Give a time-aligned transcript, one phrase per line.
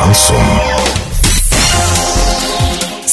[0.00, 0.79] шансон.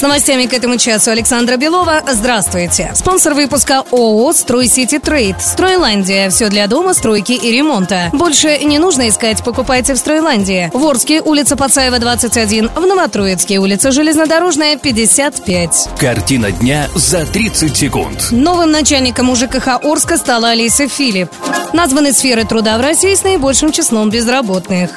[0.08, 2.02] Новостями к этому часу Александра Белова.
[2.08, 2.94] Здравствуйте.
[2.96, 5.42] Спонсор выпуска ООО «Стройсити Трейд».
[5.42, 6.30] «Стройландия».
[6.30, 8.10] Все для дома, стройки и ремонта.
[8.14, 10.72] Больше не нужно искать, покупайте в «Стройландии».
[10.74, 12.70] В Орске, улица Пацаева, 21.
[12.70, 15.90] В Новотроицке, улица Железнодорожная, 55.
[16.00, 18.28] Картина дня за 30 секунд.
[18.32, 21.30] Новым начальником УЖКХ Орска стала Алиса Филипп.
[21.74, 24.92] Названы сферы труда в России с наибольшим числом безработных.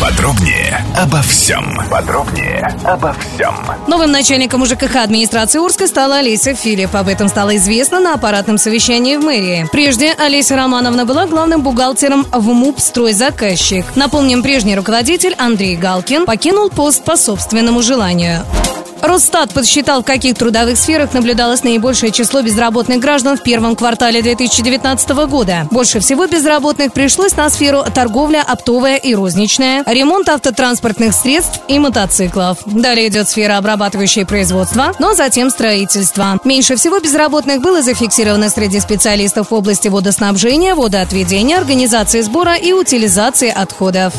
[0.00, 1.64] Подробнее обо всем.
[1.90, 3.54] Подробнее обо всем.
[3.86, 6.94] Новым начальником УЖКХ администрации Орска стала Олеся Филипп.
[6.94, 9.66] Об этом стало известно на аппаратном совещании в мэрии.
[9.72, 13.84] Прежде Олеся Романовна была главным бухгалтером в МУП «Стройзаказчик».
[13.96, 18.44] Напомним, прежний руководитель Андрей Галкин покинул пост по собственному желанию.
[19.06, 25.08] Росстат подсчитал, в каких трудовых сферах наблюдалось наибольшее число безработных граждан в первом квартале 2019
[25.28, 25.68] года.
[25.70, 32.58] Больше всего безработных пришлось на сферу торговля, оптовая и розничная, ремонт автотранспортных средств и мотоциклов.
[32.66, 36.40] Далее идет сфера обрабатывающее производство, но затем строительство.
[36.44, 43.50] Меньше всего безработных было зафиксировано среди специалистов в области водоснабжения, водоотведения, организации сбора и утилизации
[43.54, 44.14] отходов.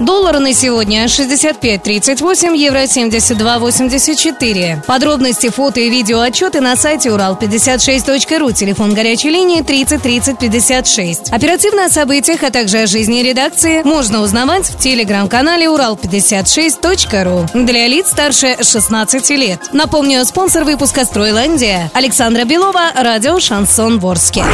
[0.00, 4.84] Доллары на сегодня 65.38, евро 72.84.
[4.86, 11.32] Подробности, фото и видео отчеты на сайте урал56.ру, телефон горячей линии 30 30 56.
[11.32, 18.10] Оперативно о событиях, а также о жизни редакции можно узнавать в телеграм-канале урал56.ру для лиц
[18.10, 19.70] старше 16 лет.
[19.72, 24.44] Напомню, спонсор выпуска «Стройландия» Александра Белова, радио «Шансон Ворске».